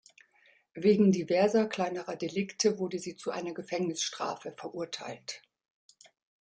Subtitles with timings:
[0.73, 5.43] Wegen diverser kleinerer Delikte wurde sie zu einer Gefängnisstrafe verurteilt.